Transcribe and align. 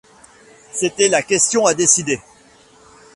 C’était 0.71 1.09
la 1.09 1.21
question 1.21 1.67
à 1.67 1.75
décider. 1.75 2.19